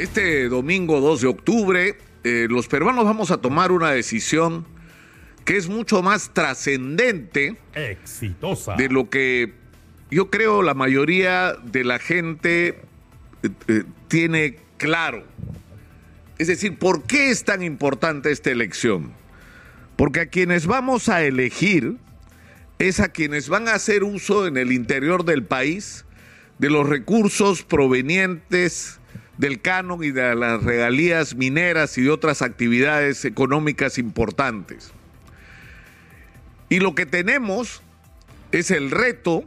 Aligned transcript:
Este 0.00 0.48
domingo 0.48 0.98
2 0.98 1.20
de 1.20 1.26
octubre, 1.26 1.98
eh, 2.24 2.46
los 2.48 2.68
peruanos 2.68 3.04
vamos 3.04 3.30
a 3.30 3.42
tomar 3.42 3.70
una 3.70 3.90
decisión 3.90 4.64
que 5.44 5.58
es 5.58 5.68
mucho 5.68 6.02
más 6.02 6.32
trascendente 6.32 7.58
Exitosa. 7.74 8.76
de 8.76 8.88
lo 8.88 9.10
que 9.10 9.52
yo 10.10 10.30
creo 10.30 10.62
la 10.62 10.72
mayoría 10.72 11.52
de 11.52 11.84
la 11.84 11.98
gente 11.98 12.68
eh, 13.42 13.50
eh, 13.68 13.84
tiene 14.08 14.56
claro. 14.78 15.22
Es 16.38 16.46
decir, 16.46 16.78
¿por 16.78 17.02
qué 17.02 17.28
es 17.28 17.44
tan 17.44 17.62
importante 17.62 18.30
esta 18.30 18.50
elección? 18.50 19.12
Porque 19.96 20.20
a 20.20 20.26
quienes 20.28 20.66
vamos 20.66 21.10
a 21.10 21.22
elegir 21.24 21.98
es 22.78 23.00
a 23.00 23.10
quienes 23.10 23.50
van 23.50 23.68
a 23.68 23.74
hacer 23.74 24.02
uso 24.04 24.46
en 24.46 24.56
el 24.56 24.72
interior 24.72 25.26
del 25.26 25.44
país 25.44 26.06
de 26.58 26.70
los 26.70 26.88
recursos 26.88 27.64
provenientes 27.64 28.99
del 29.40 29.62
canon 29.62 30.04
y 30.04 30.10
de 30.10 30.34
las 30.34 30.62
regalías 30.62 31.34
mineras 31.34 31.96
y 31.96 32.02
de 32.02 32.10
otras 32.10 32.42
actividades 32.42 33.24
económicas 33.24 33.96
importantes. 33.96 34.92
Y 36.68 36.78
lo 36.80 36.94
que 36.94 37.06
tenemos 37.06 37.80
es 38.52 38.70
el 38.70 38.90
reto, 38.90 39.44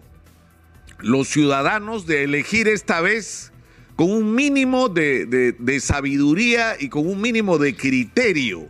los 0.98 1.28
ciudadanos, 1.28 2.08
de 2.08 2.24
elegir 2.24 2.68
esta 2.68 3.02
vez 3.02 3.52
con 3.96 4.10
un 4.10 4.34
mínimo 4.34 4.90
de, 4.90 5.28
de- 5.28 5.80
sabiduría 5.80 6.76
y 6.80 6.90
con 6.90 7.08
un 7.08 7.22
mínimo 7.22 7.60
de 7.60 7.76
criterio. 7.76 8.68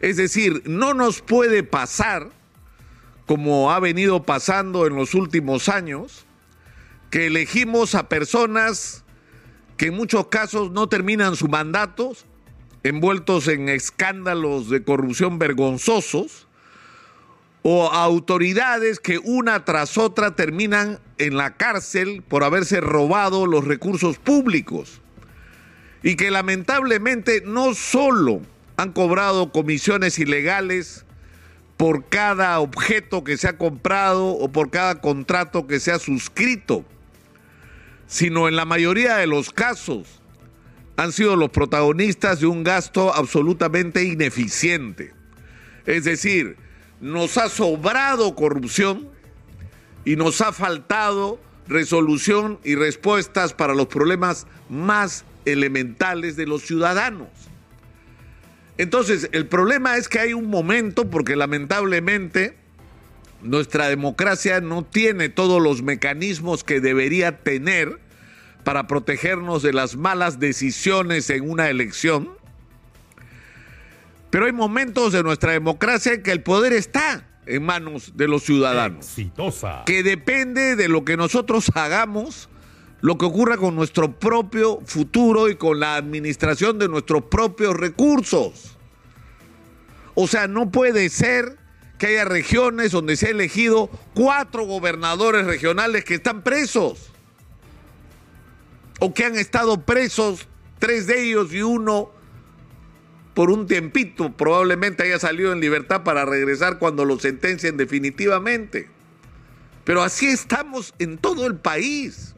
Es 0.00 0.18
decir, 0.18 0.62
no 0.66 0.92
nos 0.92 1.22
puede 1.22 1.62
pasar, 1.62 2.28
como 3.24 3.72
ha 3.72 3.80
venido 3.80 4.24
pasando 4.24 4.86
en 4.86 4.96
los 4.96 5.14
últimos 5.14 5.70
años, 5.70 6.26
que 7.08 7.28
elegimos 7.28 7.94
a 7.94 8.10
personas 8.10 9.02
que 9.76 9.86
en 9.86 9.94
muchos 9.94 10.28
casos 10.28 10.70
no 10.70 10.88
terminan 10.88 11.36
su 11.36 11.48
mandato, 11.48 12.12
envueltos 12.82 13.48
en 13.48 13.68
escándalos 13.68 14.70
de 14.70 14.82
corrupción 14.82 15.38
vergonzosos, 15.38 16.46
o 17.68 17.90
autoridades 17.90 19.00
que 19.00 19.18
una 19.18 19.64
tras 19.64 19.98
otra 19.98 20.36
terminan 20.36 21.00
en 21.18 21.36
la 21.36 21.56
cárcel 21.56 22.22
por 22.22 22.44
haberse 22.44 22.80
robado 22.80 23.44
los 23.44 23.64
recursos 23.64 24.18
públicos. 24.18 25.00
Y 26.04 26.14
que 26.14 26.30
lamentablemente 26.30 27.42
no 27.44 27.74
solo 27.74 28.40
han 28.76 28.92
cobrado 28.92 29.50
comisiones 29.50 30.20
ilegales 30.20 31.06
por 31.76 32.04
cada 32.08 32.60
objeto 32.60 33.24
que 33.24 33.36
se 33.36 33.48
ha 33.48 33.58
comprado 33.58 34.28
o 34.28 34.48
por 34.48 34.70
cada 34.70 35.00
contrato 35.00 35.66
que 35.66 35.80
se 35.80 35.90
ha 35.90 35.98
suscrito, 35.98 36.84
sino 38.06 38.48
en 38.48 38.56
la 38.56 38.64
mayoría 38.64 39.16
de 39.16 39.26
los 39.26 39.50
casos 39.50 40.20
han 40.96 41.12
sido 41.12 41.36
los 41.36 41.50
protagonistas 41.50 42.40
de 42.40 42.46
un 42.46 42.64
gasto 42.64 43.14
absolutamente 43.14 44.04
ineficiente. 44.04 45.12
Es 45.84 46.04
decir, 46.04 46.56
nos 47.00 47.36
ha 47.36 47.48
sobrado 47.48 48.34
corrupción 48.34 49.08
y 50.04 50.16
nos 50.16 50.40
ha 50.40 50.52
faltado 50.52 51.38
resolución 51.68 52.58
y 52.64 52.76
respuestas 52.76 53.52
para 53.52 53.74
los 53.74 53.88
problemas 53.88 54.46
más 54.70 55.24
elementales 55.44 56.36
de 56.36 56.46
los 56.46 56.62
ciudadanos. 56.62 57.28
Entonces, 58.78 59.28
el 59.32 59.46
problema 59.46 59.96
es 59.96 60.08
que 60.08 60.18
hay 60.18 60.32
un 60.32 60.48
momento, 60.48 61.08
porque 61.10 61.34
lamentablemente 61.34 62.56
nuestra 63.42 63.88
democracia 63.88 64.60
no 64.60 64.84
tiene 64.84 65.28
todos 65.28 65.62
los 65.62 65.82
mecanismos 65.82 66.64
que 66.64 66.80
debería 66.80 67.38
tener 67.38 68.00
para 68.64 68.86
protegernos 68.86 69.62
de 69.62 69.72
las 69.72 69.96
malas 69.96 70.40
decisiones 70.40 71.30
en 71.30 71.48
una 71.48 71.68
elección. 71.68 72.30
Pero 74.30 74.46
hay 74.46 74.52
momentos 74.52 75.12
de 75.12 75.22
nuestra 75.22 75.52
democracia 75.52 76.14
en 76.14 76.22
que 76.22 76.32
el 76.32 76.42
poder 76.42 76.72
está 76.72 77.26
en 77.46 77.62
manos 77.62 78.16
de 78.16 78.26
los 78.26 78.42
ciudadanos 78.42 79.06
Exitosa. 79.06 79.84
que 79.86 80.02
depende 80.02 80.74
de 80.74 80.88
lo 80.88 81.04
que 81.04 81.16
nosotros 81.16 81.70
hagamos, 81.76 82.48
lo 83.00 83.18
que 83.18 83.24
ocurra 83.24 83.56
con 83.56 83.76
nuestro 83.76 84.18
propio 84.18 84.80
futuro 84.84 85.48
y 85.48 85.54
con 85.54 85.78
la 85.78 85.94
administración 85.94 86.78
de 86.78 86.88
nuestros 86.88 87.22
propios 87.26 87.76
recursos. 87.76 88.76
O 90.14 90.26
sea, 90.26 90.48
no 90.48 90.70
puede 90.72 91.08
ser 91.08 91.56
que 91.98 92.08
haya 92.08 92.24
regiones 92.24 92.92
donde 92.92 93.16
se 93.16 93.26
ha 93.26 93.30
elegido 93.30 93.90
cuatro 94.14 94.64
gobernadores 94.64 95.46
regionales 95.46 96.04
que 96.04 96.14
están 96.14 96.42
presos. 96.42 97.10
O 99.00 99.12
que 99.12 99.24
han 99.24 99.36
estado 99.36 99.82
presos, 99.82 100.48
tres 100.78 101.06
de 101.06 101.22
ellos 101.22 101.52
y 101.52 101.62
uno 101.62 102.10
por 103.36 103.50
un 103.50 103.66
tiempito, 103.66 104.34
probablemente 104.34 105.02
haya 105.02 105.18
salido 105.18 105.52
en 105.52 105.60
libertad 105.60 106.04
para 106.04 106.24
regresar 106.24 106.78
cuando 106.78 107.04
lo 107.04 107.18
sentencien 107.18 107.76
definitivamente. 107.76 108.88
Pero 109.84 110.02
así 110.02 110.26
estamos 110.28 110.94
en 110.98 111.18
todo 111.18 111.46
el 111.46 111.56
país. 111.56 112.34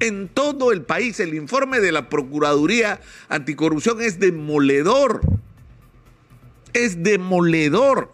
En 0.00 0.26
todo 0.26 0.72
el 0.72 0.82
país. 0.82 1.20
El 1.20 1.34
informe 1.34 1.78
de 1.78 1.92
la 1.92 2.08
Procuraduría 2.08 3.00
Anticorrupción 3.28 4.02
es 4.02 4.18
demoledor. 4.18 5.20
Es 6.72 7.04
demoledor. 7.04 8.12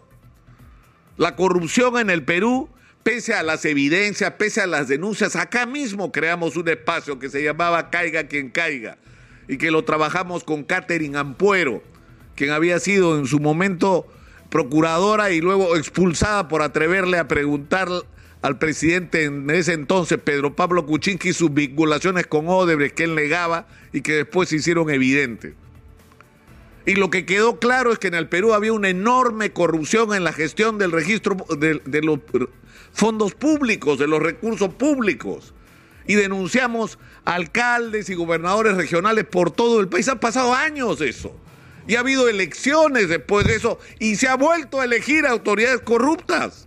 La 1.19 1.35
corrupción 1.35 1.99
en 1.99 2.09
el 2.09 2.23
Perú, 2.23 2.69
pese 3.03 3.33
a 3.33 3.43
las 3.43 3.65
evidencias, 3.65 4.31
pese 4.37 4.61
a 4.61 4.67
las 4.67 4.87
denuncias, 4.87 5.35
acá 5.35 5.65
mismo 5.65 6.13
creamos 6.13 6.55
un 6.55 6.69
espacio 6.69 7.19
que 7.19 7.27
se 7.27 7.43
llamaba 7.43 7.89
Caiga 7.89 8.23
quien 8.29 8.49
caiga 8.49 8.97
y 9.49 9.57
que 9.57 9.69
lo 9.69 9.83
trabajamos 9.83 10.45
con 10.45 10.63
Catherine 10.63 11.17
Ampuero, 11.17 11.83
quien 12.37 12.51
había 12.51 12.79
sido 12.79 13.19
en 13.19 13.25
su 13.25 13.41
momento 13.41 14.07
procuradora 14.49 15.31
y 15.31 15.41
luego 15.41 15.75
expulsada 15.75 16.47
por 16.47 16.61
atreverle 16.61 17.17
a 17.17 17.27
preguntar 17.27 17.89
al 18.41 18.57
presidente 18.57 19.25
en 19.25 19.49
ese 19.49 19.73
entonces, 19.73 20.19
Pedro 20.23 20.55
Pablo 20.55 20.85
Kuczynski, 20.85 21.33
sus 21.33 21.53
vinculaciones 21.53 22.27
con 22.27 22.47
Odebrecht 22.47 22.95
que 22.95 23.03
él 23.03 23.15
negaba 23.15 23.67
y 23.91 23.99
que 23.99 24.13
después 24.13 24.47
se 24.47 24.55
hicieron 24.55 24.89
evidentes. 24.89 25.51
Y 26.89 26.95
lo 26.95 27.11
que 27.11 27.23
quedó 27.23 27.59
claro 27.59 27.91
es 27.91 27.99
que 27.99 28.07
en 28.07 28.15
el 28.15 28.27
Perú 28.27 28.55
había 28.55 28.73
una 28.73 28.89
enorme 28.89 29.53
corrupción 29.53 30.15
en 30.15 30.23
la 30.23 30.33
gestión 30.33 30.79
del 30.79 30.91
registro 30.91 31.37
de, 31.55 32.01
los 32.01 32.17
fondos 32.93 33.35
públicos, 33.35 33.99
de 33.99 34.07
los 34.07 34.19
recursos 34.19 34.73
públicos. 34.73 35.53
Y 36.07 36.15
denunciamos 36.15 36.97
alcaldes 37.25 38.09
y 38.09 38.15
gobernadores 38.15 38.75
regionales 38.75 39.25
por 39.25 39.51
todo 39.51 39.81
el 39.81 39.87
país. 39.87 40.07
Han 40.07 40.19
pasado 40.19 40.55
años 40.55 40.99
eso. 41.01 41.31
Y 41.87 41.95
ha 41.95 41.99
habido 41.99 42.27
elecciones 42.27 43.07
después 43.07 43.45
de 43.45 43.57
eso. 43.57 43.77
Y 43.99 44.15
se 44.15 44.27
ha 44.27 44.35
vuelto 44.35 44.81
a 44.81 44.85
elegir 44.85 45.27
autoridades 45.27 45.81
corruptas. 45.81 46.65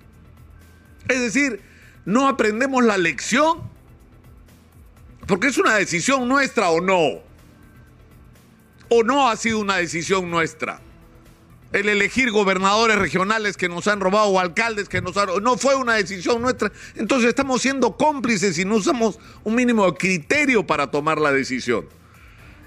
Es 1.09 1.21
decir, 1.21 1.63
no 2.05 2.29
aprendemos 2.29 2.85
la 2.85 2.97
lección. 2.97 3.61
Porque 5.27 5.49
es 5.49 5.59
una 5.59 5.75
decisión 5.75 6.29
nuestra 6.29 6.71
o 6.71 6.81
no 6.81 7.32
o 8.95 9.03
no 9.03 9.31
ha 9.31 9.37
sido 9.37 9.59
una 9.59 9.79
decisión 9.79 10.31
nuestra. 10.31 10.81
El 11.73 11.89
elegir 11.89 12.31
gobernadores 12.31 12.99
regionales 12.99 13.57
que 13.57 13.71
nos 13.71 13.89
han 13.89 14.01
robado 14.01 14.27
o 14.27 14.39
alcaldes 14.39 14.91
que 14.91 15.01
nos 15.01 15.17
han 15.17 15.31
no 15.43 15.57
fue 15.57 15.75
una 15.77 15.95
decisión 15.95 16.43
nuestra. 16.43 16.71
Entonces 16.97 17.31
estamos 17.31 17.63
siendo 17.63 17.97
cómplices 17.97 18.59
y 18.59 18.67
no 18.67 18.77
usamos 18.77 19.19
un 19.45 19.55
mínimo 19.55 19.87
de 19.87 19.97
criterio 19.97 20.67
para 20.67 20.91
tomar 20.91 21.19
la 21.19 21.33
decisión. 21.33 21.87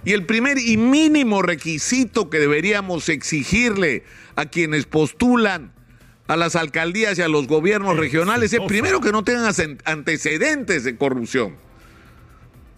Y 0.03 0.13
el 0.13 0.25
primer 0.25 0.57
y 0.57 0.77
mínimo 0.77 1.43
requisito 1.43 2.31
que 2.31 2.39
deberíamos 2.39 3.07
exigirle 3.09 4.03
a 4.35 4.47
quienes 4.47 4.87
postulan 4.87 5.73
a 6.27 6.35
las 6.35 6.55
alcaldías 6.55 7.19
y 7.19 7.21
a 7.21 7.27
los 7.27 7.45
gobiernos 7.45 7.97
regionales 7.97 8.51
es 8.51 8.61
primero 8.61 8.99
que 8.99 9.11
no 9.11 9.23
tengan 9.23 9.53
antecedentes 9.85 10.83
de 10.83 10.97
corrupción. 10.97 11.55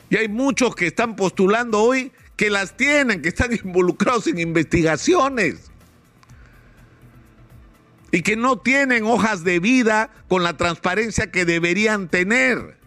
Y 0.10 0.18
hay 0.18 0.28
muchos 0.28 0.76
que 0.76 0.88
están 0.88 1.16
postulando 1.16 1.80
hoy 1.82 2.12
que 2.38 2.50
las 2.52 2.78
tienen, 2.78 3.22
que 3.22 3.30
están 3.30 3.52
involucrados 3.66 4.28
en 4.28 4.40
investigaciones. 4.40 5.72
Y 8.10 8.22
que 8.22 8.38
no 8.38 8.60
tienen 8.60 9.04
hojas 9.04 9.44
de 9.44 9.60
vida 9.60 10.10
con 10.30 10.44
la 10.44 10.56
transparencia 10.56 11.30
que 11.30 11.44
deberían 11.44 12.08
tener. 12.08 12.78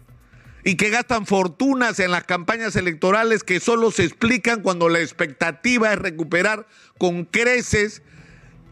Y 0.63 0.75
que 0.75 0.89
gastan 0.89 1.27
fortunas 1.27 1.99
en 1.99 2.11
las 2.11 2.23
campañas 2.23 2.75
electorales 2.75 3.43
que 3.43 3.59
solo 3.59 3.91
se 3.91 4.03
explican 4.03 4.61
cuando 4.61 4.89
la 4.89 4.99
expectativa 4.99 5.93
es 5.93 5.99
recuperar 5.99 6.67
con 6.97 7.25
creces 7.25 8.01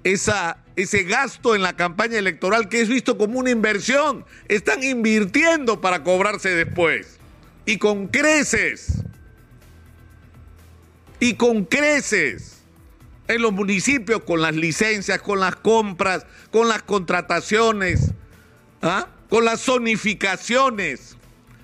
esa, 0.04 0.64
ese 0.76 1.04
gasto 1.04 1.56
en 1.56 1.62
la 1.62 1.76
campaña 1.76 2.18
electoral 2.18 2.70
que 2.70 2.82
es 2.82 2.90
visto 2.90 3.18
como 3.18 3.40
una 3.40 3.50
inversión. 3.52 4.26
Están 4.48 4.84
invirtiendo 4.84 5.82
para 5.82 6.04
cobrarse 6.04 6.50
después. 6.50 7.20
Y 7.66 7.78
con 7.78 8.08
creces 8.08 9.04
y 11.20 11.34
con 11.34 11.66
creces 11.66 12.60
en 13.30 13.44
los 13.44 13.54
municipios 13.54 14.24
con 14.24 14.42
las 14.42 14.56
licencias, 14.56 15.22
con 15.22 15.40
las 15.40 15.56
compras, 15.56 16.26
con 16.52 16.68
las 16.68 16.82
contrataciones, 16.82 18.12
¿ah? 18.82 19.08
con 19.30 19.46
las 19.46 19.62
zonificaciones, 19.62 21.16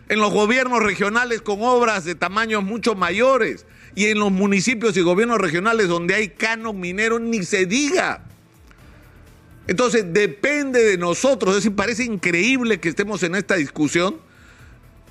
en 0.08 0.20
los 0.20 0.32
gobiernos 0.32 0.84
regionales 0.84 1.42
con 1.42 1.58
obras 1.64 2.06
de 2.06 2.14
tamaños 2.14 2.64
mucho 2.64 2.94
mayores. 2.94 3.66
Y 3.96 4.06
en 4.08 4.20
los 4.20 4.32
municipios 4.32 4.96
y 4.98 5.02
gobiernos 5.02 5.40
regionales 5.40 5.88
donde 5.88 6.14
hay 6.14 6.28
canon 6.30 6.80
minero, 6.80 7.18
ni 7.18 7.44
se 7.44 7.66
diga. 7.66 8.24
Entonces 9.68 10.06
depende 10.14 10.84
de 10.84 10.98
nosotros, 10.98 11.52
es 11.52 11.64
decir, 11.64 11.76
parece 11.76 12.04
increíble 12.04 12.80
que 12.80 12.90
estemos 12.90 13.24
en 13.24 13.34
esta 13.34 13.56
discusión, 13.56 14.18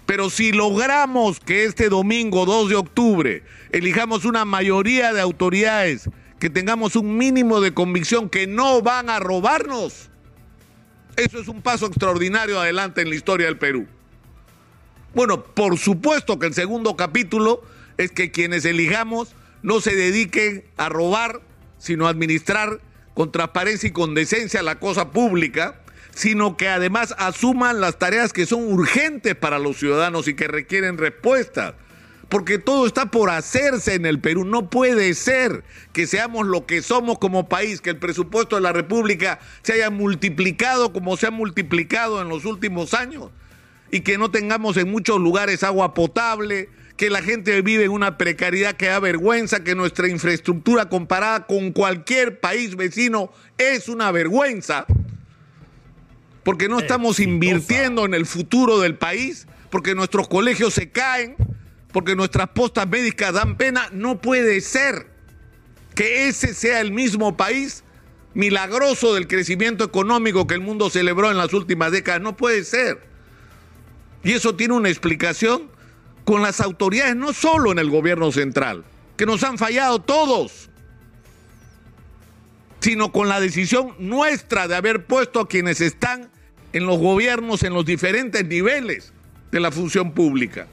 pero 0.07 0.31
si 0.31 0.53
logramos 0.53 1.41
que 1.41 1.65
este 1.65 1.89
domingo 1.89 2.45
2 2.45 2.69
de 2.69 2.75
octubre 2.77 3.43
elijamos 3.71 4.25
una 4.25 4.45
mayoría 4.45 5.13
de 5.13 5.21
autoridades 5.21 6.11
que 6.39 6.51
tengamos 6.51 6.97
un 6.97 7.17
mínimo 7.17 7.61
de 7.61 7.73
convicción 7.73 8.29
que 8.29 8.47
no 8.47 8.83
van 8.83 9.09
a 9.09 9.19
robarnos, 9.19 10.11
eso 11.17 11.39
es 11.39 11.49
un 11.49 11.63
paso 11.63 11.87
extraordinario 11.87 12.61
adelante 12.61 13.01
en 13.01 13.09
la 13.09 13.15
historia 13.15 13.47
del 13.47 13.59
Perú. 13.59 13.87
Bueno, 15.15 15.45
por 15.45 15.79
supuesto 15.79 16.39
que 16.39 16.47
el 16.47 16.55
segundo 16.55 16.97
capítulo 16.97 17.63
es 17.99 18.11
que 18.11 18.33
quienes 18.33 18.65
elijamos 18.65 19.35
no 19.63 19.81
se 19.81 19.95
dediquen 19.95 20.65
a 20.77 20.89
robar, 20.89 21.41
sino 21.79 22.07
a 22.07 22.11
administrar 22.11 22.81
con 23.15 23.31
transparencia 23.31 23.89
y 23.89 23.93
con 23.93 24.15
decencia 24.15 24.63
la 24.63 24.81
cosa 24.81 25.13
pública, 25.13 25.84
sino 26.15 26.57
que 26.57 26.69
además 26.69 27.15
asuman 27.19 27.81
las 27.81 27.99
tareas 27.99 28.33
que 28.33 28.47
son 28.47 28.73
urgentes 28.73 29.35
para 29.35 29.59
los 29.59 29.77
ciudadanos 29.79 30.29
y 30.29 30.35
que 30.35 30.49
requieren 30.49 30.99
respuestas. 30.99 31.75
Porque 32.29 32.59
todo 32.59 32.87
está 32.87 33.11
por 33.11 33.31
hacerse 33.31 33.95
en 33.95 34.07
el 34.07 34.19
Perú. 34.19 34.45
No 34.45 34.71
puede 34.71 35.13
ser 35.15 35.63
que 35.93 36.07
seamos 36.07 36.47
lo 36.47 36.67
que 36.67 36.83
somos 36.83 37.19
como 37.19 37.49
país, 37.49 37.81
que 37.81 37.91
el 37.91 37.99
presupuesto 37.99 38.57
de 38.57 38.63
la 38.63 38.73
República 38.73 39.39
se 39.63 39.75
haya 39.75 39.91
multiplicado 39.91 40.93
como 40.93 41.17
se 41.17 41.27
ha 41.27 41.31
multiplicado 41.31 42.23
en 42.23 42.29
los 42.29 42.45
últimos 42.45 42.95
años 42.95 43.31
y 43.91 44.01
que 44.01 44.19
no 44.19 44.31
tengamos 44.31 44.77
en 44.77 44.91
muchos 44.91 45.21
lugares 45.21 45.63
agua 45.63 45.95
potable, 45.95 46.69
que 46.97 47.11
la 47.11 47.23
gente 47.23 47.61
vive 47.63 47.85
en 47.85 47.91
una 47.91 48.19
precariedad 48.19 48.75
que 48.75 48.87
da 48.87 48.99
vergüenza, 48.99 49.63
que 49.63 49.75
nuestra 49.75 50.09
infraestructura 50.09 50.89
comparada 50.89 51.47
con 51.47 51.73
cualquier 51.73 52.41
país 52.41 52.75
vecino 52.75 53.31
es 53.59 53.89
una 53.89 54.11
vergüenza, 54.11 54.87
porque 56.45 56.69
no 56.69 56.79
estamos 56.79 57.19
invirtiendo 57.21 58.05
en 58.05 58.15
el 58.15 58.27
futuro 58.27 58.79
del 58.79 58.97
país, 58.97 59.47
porque 59.71 59.95
nuestros 59.95 60.29
colegios 60.29 60.75
se 60.75 60.91
caen, 60.91 61.37
porque 61.91 62.15
nuestras 62.15 62.51
postas 62.51 62.87
médicas 62.87 63.33
dan 63.33 63.57
pena, 63.57 63.89
no 63.93 64.21
puede 64.21 64.61
ser 64.61 65.07
que 65.95 66.29
ese 66.29 66.55
sea 66.55 66.81
el 66.81 66.93
mismo 66.93 67.37
país 67.37 67.83
milagroso 68.35 69.15
del 69.15 69.27
crecimiento 69.27 69.85
económico 69.85 70.47
que 70.47 70.55
el 70.55 70.61
mundo 70.61 70.91
celebró 70.91 71.31
en 71.31 71.39
las 71.39 71.53
últimas 71.55 71.93
décadas, 71.93 72.21
no 72.21 72.37
puede 72.37 72.65
ser. 72.65 73.01
Y 74.23 74.33
eso 74.33 74.55
tiene 74.55 74.75
una 74.75 74.91
explicación 74.91 75.71
con 76.25 76.43
las 76.43 76.61
autoridades, 76.61 77.17
no 77.17 77.33
solo 77.33 77.73
en 77.73 77.79
el 77.79 77.91
gobierno 77.91 78.33
central, 78.33 78.85
que 79.17 79.25
nos 79.25 79.43
han 79.45 79.57
fallado 79.57 80.01
todos, 80.01 80.69
sino 82.81 83.13
con 83.13 83.29
la 83.29 83.41
decisión 83.41 83.95
nuestra 83.99 84.69
de 84.69 84.75
haber 84.75 85.07
puesto 85.07 85.41
a 85.41 85.49
quienes 85.49 85.81
están 85.81 86.34
en 86.75 86.87
los 86.87 86.99
gobiernos, 86.99 87.63
en 87.63 87.73
los 87.73 87.87
diferentes 87.87 88.45
niveles 88.45 89.13
de 89.53 89.61
la 89.61 89.71
función 89.71 90.13
pública, 90.13 90.67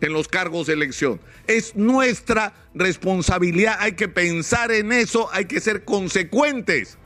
en 0.00 0.12
los 0.12 0.26
cargos 0.26 0.66
de 0.66 0.72
elección. 0.72 1.20
Es 1.46 1.76
nuestra 1.76 2.52
responsabilidad, 2.74 3.76
hay 3.78 3.92
que 3.92 4.08
pensar 4.08 4.72
en 4.72 4.90
eso, 4.90 5.30
hay 5.32 5.44
que 5.44 5.60
ser 5.60 5.84
consecuentes, 5.84 6.98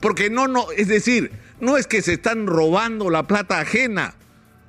porque 0.00 0.30
no, 0.30 0.48
no, 0.48 0.70
es 0.72 0.88
decir, 0.88 1.32
no 1.60 1.76
es 1.76 1.86
que 1.86 2.00
se 2.00 2.14
están 2.14 2.46
robando 2.46 3.10
la 3.10 3.26
plata 3.26 3.60
ajena, 3.60 4.14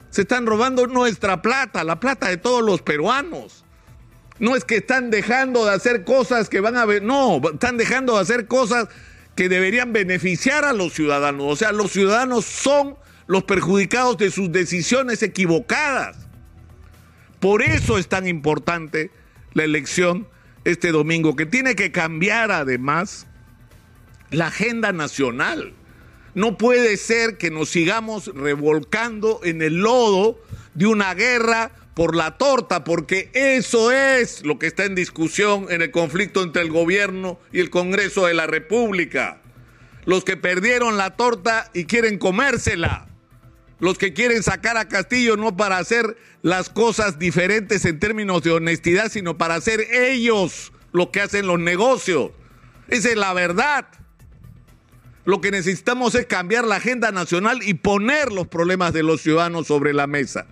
se 0.10 0.24
están 0.24 0.46
robando 0.46 0.86
nuestra 0.86 1.42
plata, 1.42 1.86
la 1.86 2.02
plata 2.02 2.28
de 2.28 2.38
todos 2.38 2.62
los 2.62 2.82
peruanos. 2.82 3.64
No 4.38 4.54
es 4.54 4.66
que 4.66 4.78
están 4.78 5.12
dejando 5.12 5.64
de 5.64 5.72
hacer 5.72 6.04
cosas 6.04 6.50
que 6.50 6.60
van 6.60 6.76
a 6.76 6.84
ver, 6.84 7.04
no, 7.04 7.42
están 7.54 7.78
dejando 7.78 8.16
de 8.16 8.22
hacer 8.22 8.48
cosas 8.48 8.90
que 9.36 9.50
deberían 9.50 9.94
beneficiar 9.94 10.66
a 10.66 10.74
los 10.74 10.94
ciudadanos. 10.94 11.46
O 11.48 11.56
sea, 11.56 11.72
los 11.72 11.92
ciudadanos 11.92 12.46
son 12.46 12.96
los 13.28 13.44
perjudicados 13.44 14.18
de 14.18 14.32
sus 14.32 14.52
decisiones 14.52 15.22
equivocadas. 15.24 16.18
Por 17.40 17.62
eso 17.62 17.98
es 17.98 18.08
tan 18.08 18.28
importante 18.28 19.12
la 19.54 19.64
elección 19.64 20.28
este 20.66 20.92
domingo, 20.92 21.36
que 21.36 21.46
tiene 21.46 21.76
que 21.76 21.92
cambiar 21.92 22.52
además 22.52 23.28
la 24.32 24.48
agenda 24.48 24.92
nacional. 24.92 25.74
No 26.34 26.58
puede 26.58 26.98
ser 26.98 27.38
que 27.38 27.52
nos 27.52 27.70
sigamos 27.70 28.28
revolcando 28.34 29.40
en 29.44 29.62
el 29.62 29.78
lodo 29.78 30.42
de 30.74 30.88
una 30.88 31.14
guerra 31.14 31.72
por 31.96 32.16
la 32.16 32.38
torta, 32.38 32.84
porque 32.84 33.32
eso 33.34 33.92
es 33.92 34.46
lo 34.46 34.60
que 34.60 34.68
está 34.68 34.84
en 34.84 34.96
discusión 34.96 35.68
en 35.70 35.82
el 35.82 35.92
conflicto 35.92 36.44
entre 36.44 36.62
el 36.62 36.70
gobierno 36.70 37.40
y 37.54 37.62
el 37.62 37.70
Congreso 37.70 38.28
de 38.28 38.34
la 38.34 38.48
República. 38.48 39.42
Los 40.04 40.26
que 40.26 40.38
perdieron 40.38 40.98
la 40.98 41.16
torta 41.16 41.72
y 41.74 41.86
quieren 41.86 42.20
comérsela. 42.20 43.08
Los 43.80 43.98
que 43.98 44.14
quieren 44.14 44.44
sacar 44.44 44.78
a 44.78 44.90
Castillo 44.90 45.38
no 45.38 45.56
para 45.56 45.78
hacer 45.78 46.18
las 46.42 46.70
cosas 46.70 47.18
diferentes 47.18 47.86
en 47.86 48.00
términos 48.00 48.44
de 48.44 48.52
honestidad, 48.52 49.10
sino 49.10 49.38
para 49.38 49.56
hacer 49.56 49.80
ellos 49.92 50.74
lo 50.92 51.12
que 51.12 51.22
hacen 51.22 51.48
los 51.48 51.60
negocios. 51.60 52.32
Esa 52.90 53.10
es 53.10 53.16
la 53.16 53.34
verdad. 53.34 53.88
Lo 55.24 55.40
que 55.40 55.50
necesitamos 55.50 56.14
es 56.16 56.26
cambiar 56.26 56.66
la 56.66 56.76
agenda 56.76 57.12
nacional 57.12 57.62
y 57.64 57.74
poner 57.76 58.34
los 58.34 58.48
problemas 58.48 58.94
de 58.94 59.04
los 59.04 59.22
ciudadanos 59.22 59.68
sobre 59.68 59.94
la 59.94 60.08
mesa. 60.08 60.46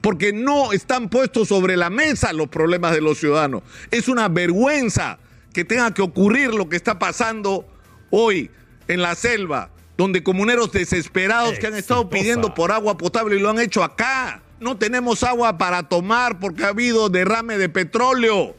Porque 0.00 0.32
no 0.32 0.72
están 0.72 1.08
puestos 1.08 1.48
sobre 1.48 1.76
la 1.76 1.90
mesa 1.90 2.32
los 2.32 2.48
problemas 2.48 2.92
de 2.92 3.00
los 3.00 3.18
ciudadanos. 3.18 3.62
Es 3.90 4.08
una 4.08 4.28
vergüenza 4.28 5.18
que 5.52 5.64
tenga 5.64 5.92
que 5.92 6.02
ocurrir 6.02 6.54
lo 6.54 6.68
que 6.68 6.76
está 6.76 6.98
pasando 6.98 7.66
hoy 8.10 8.50
en 8.88 9.02
la 9.02 9.14
selva, 9.14 9.70
donde 9.96 10.22
comuneros 10.22 10.72
desesperados 10.72 11.58
que 11.58 11.66
han 11.66 11.74
estado 11.74 12.08
pidiendo 12.08 12.54
por 12.54 12.72
agua 12.72 12.96
potable 12.96 13.36
y 13.36 13.40
lo 13.40 13.50
han 13.50 13.60
hecho 13.60 13.84
acá. 13.84 14.42
No 14.58 14.76
tenemos 14.76 15.22
agua 15.22 15.58
para 15.58 15.88
tomar 15.88 16.38
porque 16.38 16.64
ha 16.64 16.68
habido 16.68 17.08
derrame 17.08 17.58
de 17.58 17.68
petróleo. 17.68 18.56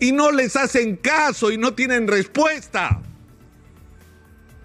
Y 0.00 0.12
no 0.12 0.30
les 0.30 0.54
hacen 0.56 0.96
caso 0.96 1.50
y 1.50 1.58
no 1.58 1.74
tienen 1.74 2.06
respuesta. 2.06 3.00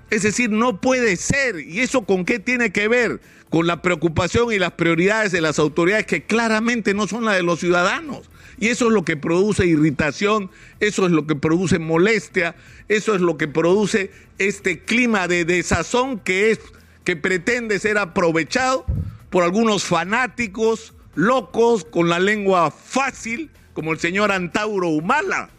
Es 0.09 0.21
decir, 0.21 0.51
no 0.51 0.79
puede 0.79 1.15
ser. 1.15 1.59
¿Y 1.59 1.79
eso 1.79 2.03
con 2.03 2.23
qué 2.23 2.37
tiene 2.37 2.71
que 2.71 2.87
ver? 2.87 3.19
Con 3.53 3.67
la 3.67 3.83
preocupación 3.83 4.51
y 4.51 4.57
las 4.57 4.71
prioridades 4.71 5.31
de 5.31 5.39
las 5.39 5.59
autoridades 5.59 6.07
que 6.07 6.23
claramente 6.23 6.95
no 6.95 7.05
son 7.05 7.23
las 7.23 7.35
de 7.35 7.43
los 7.43 7.59
ciudadanos. 7.59 8.27
Y 8.57 8.69
eso 8.69 8.87
es 8.87 8.93
lo 8.93 9.05
que 9.05 9.15
produce 9.15 9.67
irritación, 9.67 10.49
eso 10.79 11.05
es 11.05 11.11
lo 11.11 11.27
que 11.27 11.35
produce 11.35 11.77
molestia, 11.77 12.55
eso 12.87 13.13
es 13.13 13.21
lo 13.21 13.37
que 13.37 13.47
produce 13.47 14.09
este 14.39 14.79
clima 14.79 15.27
de 15.27 15.45
desazón 15.45 16.17
que 16.17 16.49
es 16.49 16.61
que 17.03 17.15
pretende 17.15 17.77
ser 17.77 17.99
aprovechado 17.99 18.87
por 19.29 19.43
algunos 19.43 19.83
fanáticos 19.83 20.95
locos 21.13 21.85
con 21.85 22.09
la 22.09 22.17
lengua 22.17 22.71
fácil, 22.71 23.51
como 23.75 23.91
el 23.91 23.99
señor 23.99 24.31
Antauro 24.31 24.87
Humala, 24.87 25.51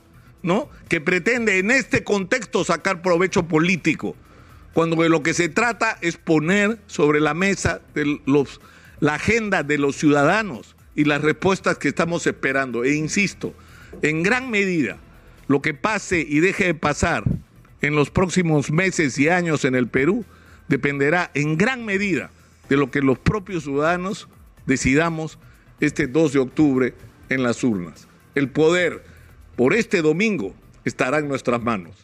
¿no? 0.42 0.68
Que 0.88 1.00
pretende 1.00 1.60
en 1.60 1.70
este 1.70 2.02
contexto 2.02 2.64
sacar 2.64 3.02
provecho 3.02 3.46
político 3.46 4.16
cuando 4.74 5.02
de 5.02 5.08
lo 5.08 5.22
que 5.22 5.34
se 5.34 5.48
trata 5.48 5.96
es 6.02 6.16
poner 6.16 6.78
sobre 6.86 7.20
la 7.20 7.32
mesa 7.32 7.80
la 9.00 9.14
agenda 9.14 9.62
de 9.62 9.78
los 9.78 9.96
ciudadanos 9.96 10.76
y 10.94 11.04
las 11.04 11.22
respuestas 11.22 11.78
que 11.78 11.88
estamos 11.88 12.26
esperando. 12.26 12.84
E 12.84 12.94
insisto, 12.94 13.54
en 14.02 14.22
gran 14.22 14.50
medida, 14.50 14.98
lo 15.46 15.62
que 15.62 15.74
pase 15.74 16.26
y 16.28 16.40
deje 16.40 16.64
de 16.64 16.74
pasar 16.74 17.24
en 17.82 17.94
los 17.94 18.10
próximos 18.10 18.70
meses 18.70 19.18
y 19.18 19.28
años 19.28 19.64
en 19.64 19.74
el 19.74 19.88
Perú 19.88 20.24
dependerá 20.68 21.30
en 21.34 21.56
gran 21.56 21.84
medida 21.84 22.30
de 22.68 22.76
lo 22.76 22.90
que 22.90 23.00
los 23.00 23.18
propios 23.18 23.64
ciudadanos 23.64 24.28
decidamos 24.66 25.38
este 25.80 26.06
2 26.06 26.32
de 26.32 26.38
octubre 26.38 26.94
en 27.28 27.42
las 27.42 27.62
urnas. 27.62 28.08
El 28.34 28.48
poder 28.48 29.04
por 29.54 29.74
este 29.74 30.02
domingo 30.02 30.54
estará 30.84 31.18
en 31.18 31.28
nuestras 31.28 31.62
manos. 31.62 31.94